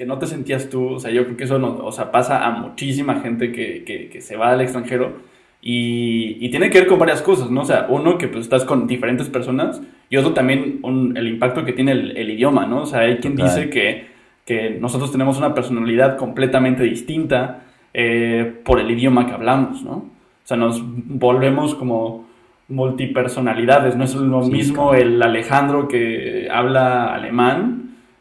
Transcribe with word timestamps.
que 0.00 0.06
no 0.06 0.18
te 0.18 0.26
sentías 0.26 0.70
tú, 0.70 0.94
o 0.94 0.98
sea, 0.98 1.10
yo 1.10 1.26
creo 1.26 1.36
que 1.36 1.44
eso 1.44 1.58
no, 1.58 1.76
o 1.76 1.92
sea, 1.92 2.10
pasa 2.10 2.46
a 2.46 2.52
muchísima 2.52 3.20
gente 3.20 3.52
que, 3.52 3.84
que, 3.84 4.08
que 4.08 4.22
se 4.22 4.34
va 4.34 4.50
al 4.50 4.62
extranjero 4.62 5.12
y, 5.60 6.38
y, 6.40 6.48
tiene 6.48 6.70
que 6.70 6.78
ver 6.78 6.88
con 6.88 6.98
varias 6.98 7.20
cosas, 7.20 7.50
¿no? 7.50 7.60
O 7.60 7.64
sea, 7.66 7.84
uno, 7.86 8.16
que 8.16 8.26
pues 8.26 8.46
estás 8.46 8.64
con 8.64 8.86
diferentes 8.86 9.28
personas 9.28 9.82
y 10.08 10.16
otro 10.16 10.32
también 10.32 10.78
un, 10.84 11.14
el 11.18 11.28
impacto 11.28 11.66
que 11.66 11.74
tiene 11.74 11.92
el, 11.92 12.16
el, 12.16 12.30
idioma, 12.30 12.64
¿no? 12.64 12.84
O 12.84 12.86
sea, 12.86 13.00
hay 13.00 13.18
quien 13.18 13.36
dice 13.36 13.68
que, 13.68 14.06
que 14.46 14.70
nosotros 14.70 15.12
tenemos 15.12 15.36
una 15.36 15.52
personalidad 15.52 16.16
completamente 16.16 16.82
distinta 16.84 17.64
eh, 17.92 18.54
por 18.64 18.80
el 18.80 18.90
idioma 18.90 19.26
que 19.26 19.34
hablamos, 19.34 19.82
¿no? 19.82 19.92
O 19.92 20.44
sea, 20.44 20.56
nos 20.56 20.82
volvemos 20.82 21.74
como 21.74 22.26
multipersonalidades, 22.68 23.96
no 23.96 24.04
es 24.04 24.14
lo 24.14 24.40
mismo 24.46 24.94
el 24.94 25.22
Alejandro 25.22 25.88
que 25.88 26.48
habla 26.50 27.14
alemán 27.14 27.79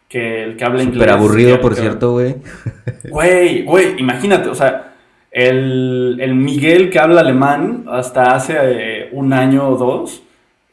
que 0.10 0.44
el 0.44 0.57
que 0.57 0.66
habla 0.66 0.84
inglés. 0.84 1.04
Súper 1.04 1.14
aburrido, 1.14 1.62
por 1.62 1.76
cierto, 1.76 2.12
güey. 2.14 2.36
Güey, 3.09 3.63
güey, 3.63 3.95
imagínate, 3.98 4.49
o 4.49 4.55
sea, 4.55 4.94
el, 5.32 6.18
el, 6.20 6.35
Miguel 6.35 6.90
que 6.90 6.99
habla 6.99 7.22
alemán 7.22 7.85
hasta 7.88 8.35
hace 8.35 8.55
eh, 8.59 9.09
un 9.13 9.32
año 9.32 9.70
o 9.70 9.77
dos 9.77 10.22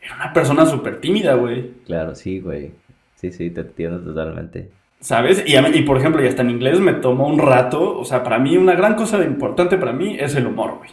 era 0.02 0.16
una 0.16 0.32
persona 0.32 0.66
súper 0.66 1.00
tímida, 1.00 1.34
güey. 1.34 1.70
Claro, 1.86 2.14
sí, 2.14 2.40
güey. 2.40 2.72
Sí, 3.14 3.30
sí, 3.30 3.50
te 3.50 3.60
entiendo 3.60 4.00
totalmente. 4.00 4.70
¿Sabes? 4.98 5.44
Y, 5.46 5.56
y, 5.56 5.82
por 5.82 5.98
ejemplo, 5.98 6.22
y 6.22 6.26
hasta 6.26 6.42
en 6.42 6.50
inglés 6.50 6.80
me 6.80 6.94
tomó 6.94 7.28
un 7.28 7.38
rato, 7.38 7.98
o 7.98 8.04
sea, 8.04 8.24
para 8.24 8.38
mí 8.38 8.56
una 8.56 8.74
gran 8.74 8.94
cosa 8.94 9.22
importante 9.22 9.78
para 9.78 9.92
mí 9.92 10.16
es 10.18 10.34
el 10.34 10.46
humor, 10.46 10.78
güey. 10.78 10.90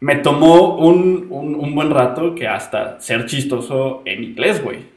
Me 0.00 0.16
tomó 0.16 0.76
un, 0.76 1.26
un, 1.30 1.54
un 1.54 1.74
buen 1.74 1.90
rato 1.90 2.34
que 2.34 2.46
hasta 2.46 3.00
ser 3.00 3.26
chistoso 3.26 4.02
en 4.04 4.22
inglés, 4.22 4.62
güey. 4.62 4.93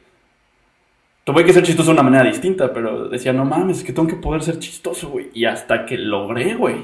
Tuve 1.28 1.44
que 1.44 1.52
ser 1.52 1.62
chistoso 1.62 1.90
de 1.90 1.92
una 1.92 2.02
manera 2.02 2.24
distinta, 2.24 2.72
pero 2.72 3.06
decía, 3.06 3.34
no 3.34 3.44
mames, 3.44 3.76
es 3.76 3.84
que 3.84 3.92
tengo 3.92 4.08
que 4.08 4.16
poder 4.16 4.42
ser 4.42 4.58
chistoso, 4.58 5.10
güey. 5.10 5.28
Y 5.34 5.44
hasta 5.44 5.84
que 5.84 5.98
logré, 5.98 6.54
güey, 6.54 6.76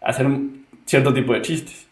hacer 0.00 0.24
un 0.24 0.64
cierto 0.86 1.12
tipo 1.12 1.34
de 1.34 1.42
chistes. 1.42 1.86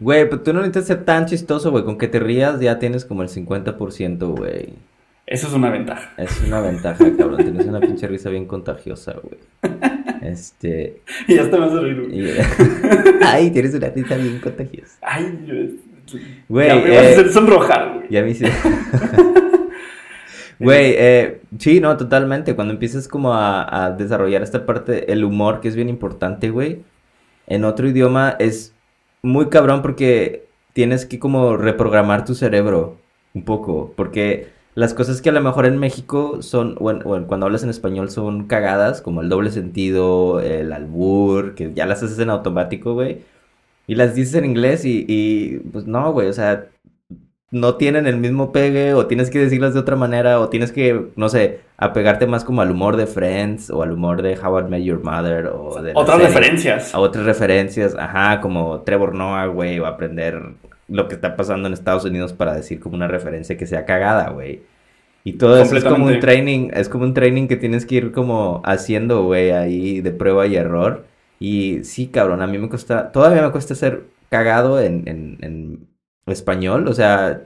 Güey, 0.00 0.28
pero 0.28 0.42
tú 0.42 0.52
no 0.52 0.58
necesitas 0.60 0.86
ser 0.86 1.06
tan 1.06 1.24
chistoso, 1.24 1.70
güey. 1.70 1.82
Con 1.82 1.96
que 1.96 2.08
te 2.08 2.20
rías 2.20 2.60
ya 2.60 2.78
tienes 2.78 3.06
como 3.06 3.22
el 3.22 3.30
50%, 3.30 4.36
güey. 4.36 4.74
Eso 5.24 5.46
es 5.46 5.54
una 5.54 5.70
ventaja. 5.70 6.12
Es 6.18 6.42
una 6.46 6.60
ventaja, 6.60 7.02
cabrón. 7.16 7.38
Tienes 7.38 7.64
una 7.64 7.80
pinche 7.80 8.06
risa 8.06 8.28
bien 8.28 8.44
contagiosa, 8.44 9.14
güey. 9.22 9.40
Este. 10.20 11.00
Y 11.26 11.36
ya 11.36 11.50
te 11.50 11.56
vas 11.56 11.72
a 11.72 11.80
reír, 11.80 12.02
güey. 12.02 12.32
Ay, 13.22 13.50
tienes 13.50 13.72
una 13.72 13.88
risa 13.88 14.14
bien 14.14 14.40
contagiosa. 14.40 14.98
Ay, 15.00 15.38
yo. 15.46 15.54
Güey. 16.50 16.68
Ya 16.68 16.74
me 16.74 16.90
vas 16.90 16.98
a 16.98 17.10
hacer 17.12 17.32
sonrojar, 17.32 17.94
güey. 17.94 18.08
Ya 18.10 18.22
me 18.22 18.30
hice. 18.32 18.52
Güey, 20.64 20.94
eh, 20.96 21.40
sí, 21.58 21.80
no, 21.80 21.96
totalmente. 21.96 22.56
Cuando 22.56 22.74
empiezas 22.74 23.06
como 23.06 23.32
a, 23.32 23.86
a, 23.86 23.90
desarrollar 23.92 24.42
esta 24.42 24.66
parte, 24.66 25.12
el 25.12 25.24
humor, 25.24 25.60
que 25.60 25.68
es 25.68 25.76
bien 25.76 25.88
importante, 25.88 26.50
güey, 26.50 26.82
en 27.46 27.64
otro 27.64 27.88
idioma 27.88 28.36
es 28.38 28.74
muy 29.22 29.48
cabrón 29.48 29.82
porque 29.82 30.46
tienes 30.72 31.06
que 31.06 31.18
como 31.18 31.56
reprogramar 31.56 32.24
tu 32.24 32.34
cerebro 32.34 32.96
un 33.34 33.44
poco, 33.44 33.92
porque 33.96 34.48
las 34.74 34.94
cosas 34.94 35.20
que 35.20 35.30
a 35.30 35.32
lo 35.32 35.40
mejor 35.40 35.66
en 35.66 35.78
México 35.78 36.40
son, 36.42 36.76
bueno, 36.76 37.00
bueno, 37.04 37.26
cuando 37.26 37.46
hablas 37.46 37.64
en 37.64 37.70
español 37.70 38.10
son 38.10 38.46
cagadas, 38.46 39.02
como 39.02 39.22
el 39.22 39.28
doble 39.28 39.50
sentido, 39.50 40.40
el 40.40 40.72
albur, 40.72 41.54
que 41.56 41.72
ya 41.74 41.86
las 41.86 42.02
haces 42.02 42.18
en 42.20 42.30
automático, 42.30 42.94
güey, 42.94 43.22
y 43.88 43.96
las 43.96 44.14
dices 44.14 44.34
en 44.34 44.44
inglés 44.44 44.84
y, 44.84 45.04
y 45.08 45.58
pues 45.72 45.86
no, 45.86 46.12
güey, 46.12 46.28
o 46.28 46.32
sea, 46.32 46.68
no 47.50 47.76
tienen 47.76 48.06
el 48.06 48.18
mismo 48.18 48.52
pegue 48.52 48.92
o 48.92 49.06
tienes 49.06 49.30
que 49.30 49.38
decirlas 49.38 49.72
de 49.72 49.80
otra 49.80 49.96
manera 49.96 50.38
o 50.38 50.48
tienes 50.50 50.70
que, 50.70 51.08
no 51.16 51.28
sé, 51.28 51.60
apegarte 51.78 52.26
más 52.26 52.44
como 52.44 52.60
al 52.60 52.70
humor 52.70 52.96
de 52.96 53.06
Friends 53.06 53.70
o 53.70 53.82
al 53.82 53.92
humor 53.92 54.20
de 54.20 54.38
How 54.38 54.60
I 54.60 54.62
Met 54.64 54.82
Your 54.82 55.02
Mother 55.02 55.46
o 55.46 55.80
de... 55.80 55.92
Otras 55.94 56.20
referencias. 56.20 56.94
A 56.94 56.98
otras 56.98 57.24
referencias, 57.24 57.94
ajá, 57.98 58.40
como 58.40 58.82
Trevor 58.82 59.14
Noah, 59.14 59.46
güey, 59.46 59.78
o 59.78 59.86
aprender 59.86 60.42
lo 60.88 61.08
que 61.08 61.14
está 61.14 61.36
pasando 61.36 61.68
en 61.68 61.74
Estados 61.74 62.04
Unidos 62.04 62.34
para 62.34 62.54
decir 62.54 62.80
como 62.80 62.96
una 62.96 63.08
referencia 63.08 63.56
que 63.56 63.66
sea 63.66 63.86
cagada, 63.86 64.28
güey. 64.30 64.62
Y 65.24 65.34
todo 65.34 65.60
eso 65.60 65.76
es 65.76 65.84
como 65.84 66.06
un 66.06 66.20
training, 66.20 66.70
es 66.72 66.88
como 66.88 67.04
un 67.04 67.12
training 67.12 67.48
que 67.48 67.56
tienes 67.56 67.86
que 67.86 67.96
ir 67.96 68.12
como 68.12 68.62
haciendo, 68.64 69.24
güey, 69.24 69.50
ahí 69.50 70.00
de 70.00 70.10
prueba 70.10 70.46
y 70.46 70.56
error. 70.56 71.06
Y 71.38 71.84
sí, 71.84 72.08
cabrón, 72.08 72.40
a 72.42 72.46
mí 72.46 72.58
me 72.58 72.68
cuesta, 72.68 73.12
todavía 73.12 73.42
me 73.42 73.50
cuesta 73.50 73.74
ser 73.74 74.04
cagado 74.30 74.80
en, 74.80 75.06
en, 75.06 75.38
en 75.42 75.88
español, 76.32 76.88
o 76.88 76.94
sea, 76.94 77.42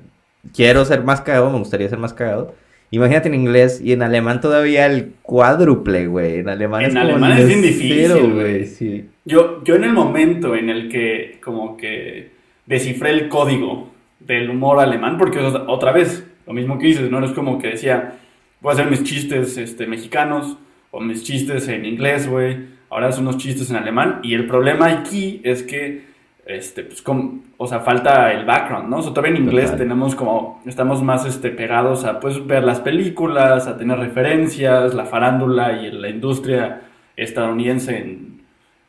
quiero 0.55 0.85
ser 0.85 1.03
más 1.05 1.21
cagado, 1.21 1.51
me 1.51 1.59
gustaría 1.59 1.89
ser 1.89 1.99
más 1.99 2.13
cagado. 2.13 2.55
Imagínate 2.91 3.29
en 3.29 3.35
inglés 3.35 3.81
y 3.83 3.93
en 3.93 4.03
alemán 4.03 4.43
todavía 4.43 4.85
el 4.85 5.15
cuádruple, 5.23 6.09
güey. 6.09 6.41
En 6.41 6.51
alemán 6.51 6.83
en 6.83 6.91
es 6.91 6.97
alemán 6.97 7.33
es 7.39 7.47
bien 7.47 7.63
difícil, 7.63 8.33
güey. 8.35 8.67
Sí. 8.67 9.09
Yo, 9.25 9.65
yo 9.65 9.77
en 9.77 9.85
el 9.85 9.95
momento 9.95 10.55
en 10.55 10.69
el 10.69 10.91
que 10.91 11.39
como 11.43 11.77
que 11.79 12.33
descifré 12.67 13.11
el 13.11 13.29
código 13.29 13.91
del 14.21 14.51
humor 14.51 14.79
alemán, 14.79 15.17
porque 15.17 15.39
otra 15.39 15.93
vez, 15.93 16.27
lo 16.47 16.53
mismo 16.53 16.79
que 16.79 16.89
dices, 16.89 17.11
¿no? 17.11 17.25
Es 17.25 17.33
como 17.33 17.59
que 17.59 17.69
decía, 17.69 18.15
voy 18.61 18.71
a 18.71 18.75
hacer 18.75 18.91
mis 18.91 19.03
chistes 19.05 19.57
este, 19.57 19.87
mexicanos 19.87 20.59
o 20.91 21.01
mis 21.01 21.25
chistes 21.25 21.69
en 21.69 21.87
inglés, 21.87 22.29
güey. 22.29 22.73
Ahora 22.91 23.11
son 23.11 23.27
unos 23.27 23.39
chistes 23.39 23.71
en 23.71 23.77
alemán. 23.77 24.21
Y 24.23 24.35
el 24.35 24.47
problema 24.47 24.89
aquí 24.89 25.41
es 25.45 25.63
que 25.63 26.12
este, 26.45 26.83
pues, 26.83 27.03
con, 27.03 27.45
o 27.57 27.67
sea, 27.67 27.81
falta 27.81 28.33
el 28.33 28.45
background, 28.45 28.89
¿no? 28.89 28.99
O 28.99 29.03
sea, 29.03 29.13
todavía 29.13 29.37
en 29.37 29.45
inglés 29.45 29.67
Total. 29.67 29.79
tenemos 29.79 30.15
como, 30.15 30.61
estamos 30.67 31.03
más, 31.03 31.25
este, 31.25 31.51
pegados 31.51 32.05
a, 32.05 32.19
pues, 32.19 32.45
ver 32.47 32.65
las 32.65 32.81
películas, 32.81 33.69
a 33.69 33.77
tener 33.77 33.99
referencias, 33.99 34.95
la 34.95 35.05
farándula 35.05 35.73
y 35.81 35.91
la 35.93 36.09
industria 36.09 36.83
estadounidense 37.17 37.99
en, 37.99 38.43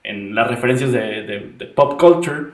en 0.03 0.33
las 0.33 0.47
referencias 0.47 0.91
de, 0.91 1.23
de, 1.23 1.51
de, 1.57 1.65
pop 1.67 1.99
culture, 1.99 2.47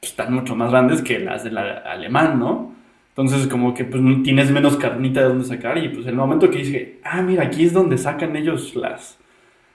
pues, 0.00 0.12
están 0.12 0.32
mucho 0.32 0.54
más 0.54 0.70
grandes 0.70 1.02
que 1.02 1.18
las 1.18 1.42
del 1.42 1.58
alemán, 1.58 2.38
¿no? 2.38 2.74
Entonces, 3.08 3.48
como 3.48 3.74
que, 3.74 3.84
pues, 3.84 4.00
tienes 4.22 4.52
menos 4.52 4.76
carnita 4.76 5.22
de 5.22 5.28
dónde 5.28 5.44
sacar 5.44 5.76
y, 5.78 5.88
pues, 5.88 6.06
el 6.06 6.14
momento 6.14 6.50
que 6.50 6.58
dije, 6.58 6.98
ah, 7.02 7.20
mira, 7.22 7.44
aquí 7.44 7.64
es 7.64 7.72
donde 7.72 7.98
sacan 7.98 8.36
ellos 8.36 8.76
las... 8.76 9.18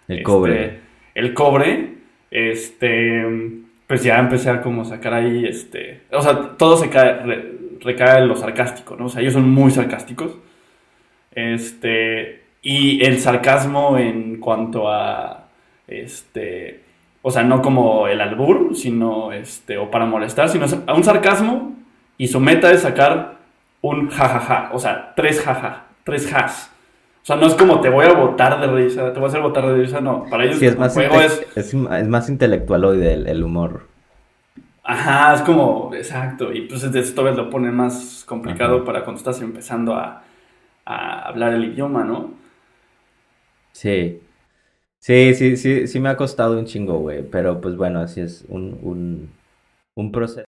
El 0.08 0.18
este, 0.18 0.24
cobre. 0.24 0.80
El 1.14 1.34
cobre, 1.34 1.96
este 2.30 3.26
pues 3.92 4.04
ya 4.04 4.18
empecé 4.20 4.50
a 4.50 4.62
como 4.62 4.86
sacar 4.86 5.14
ahí, 5.14 5.44
este, 5.44 6.04
o 6.14 6.22
sea, 6.22 6.56
todo 6.58 6.78
se 6.78 6.90
cae, 6.90 7.12
re, 7.24 7.58
recae 7.82 8.20
en 8.20 8.30
lo 8.30 8.38
sarcástico, 8.38 8.96
¿no? 8.96 9.08
O 9.08 9.10
sea, 9.10 9.22
ellos 9.22 9.34
son 9.34 9.50
muy 9.50 9.70
sarcásticos. 9.70 10.32
Este, 11.36 12.42
y 12.62 13.04
el 13.04 13.20
sarcasmo 13.20 13.98
en 13.98 14.40
cuanto 14.40 14.90
a, 14.90 15.50
este, 15.90 16.84
o 17.22 17.32
sea, 17.32 17.44
no 17.44 17.62
como 17.62 18.08
el 18.08 18.22
albur, 18.22 18.78
sino, 18.78 19.34
este, 19.34 19.78
o 19.78 19.92
para 19.92 20.06
molestar, 20.06 20.48
sino 20.48 20.68
a 20.88 20.94
un 20.94 21.04
sarcasmo 21.04 21.76
y 22.18 22.30
su 22.30 22.40
meta 22.40 22.72
es 22.72 22.84
sacar 22.84 23.40
un 23.82 24.08
jajaja, 24.10 24.40
ja, 24.40 24.68
ja, 24.68 24.70
o 24.72 24.80
sea, 24.80 25.12
tres 25.18 25.42
jaja, 25.42 25.88
tres 26.06 26.32
jas. 26.32 26.71
O 27.22 27.26
sea, 27.26 27.36
no 27.36 27.46
es 27.46 27.54
como 27.54 27.82
te 27.82 27.90
voy 27.90 28.06
a 28.06 28.14
botar 28.14 28.60
de 28.60 28.68
risa, 28.68 29.14
te 29.14 29.20
voy 29.20 29.26
a 29.26 29.28
hacer 29.28 29.42
botar 29.42 29.68
de 29.68 29.76
risa, 29.76 30.02
no. 30.02 30.26
Para 30.30 30.46
ellos 30.46 30.58
sí, 30.58 30.66
es, 30.66 30.78
más 30.78 30.94
juego 30.94 31.22
es... 31.22 31.46
es... 31.56 31.74
Es, 31.74 32.08
más 32.08 32.30
intelectual 32.30 32.84
hoy 32.84 32.98
del 32.98 33.28
el 33.28 33.44
humor. 33.44 33.88
Ajá, 34.84 35.36
es 35.36 35.42
como, 35.42 35.94
exacto. 35.94 36.52
Y 36.52 36.62
pues 36.62 36.84
esto 36.84 37.24
lo 37.24 37.50
pone 37.52 37.72
más 37.72 38.26
complicado 38.28 38.78
Ajá. 38.78 38.86
para 38.86 39.04
cuando 39.04 39.20
estás 39.20 39.40
empezando 39.42 39.94
a, 39.94 40.24
a, 40.84 41.28
hablar 41.28 41.54
el 41.54 41.66
idioma, 41.66 42.04
¿no? 42.04 42.34
Sí. 43.72 44.20
Sí, 44.98 45.36
sí, 45.36 45.58
sí, 45.58 45.88
sí 45.88 46.00
me 46.00 46.10
ha 46.10 46.18
costado 46.18 46.58
un 46.58 46.66
chingo, 46.66 46.98
güey. 47.00 47.22
Pero 47.22 47.62
pues 47.62 47.76
bueno, 47.76 48.00
así 48.00 48.22
es 48.22 48.46
un, 48.50 48.80
un, 48.82 49.30
un 49.94 50.12
proceso. 50.12 50.40